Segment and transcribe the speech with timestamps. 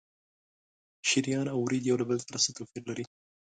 [1.09, 3.05] شریان او ورید یو له بل سره څه توپیر لري؟